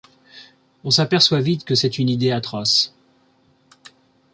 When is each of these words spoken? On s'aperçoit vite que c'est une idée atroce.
On 0.83 0.89
s'aperçoit 0.89 1.41
vite 1.41 1.63
que 1.63 1.75
c'est 1.75 1.99
une 1.99 2.09
idée 2.09 2.31
atroce. 2.31 2.91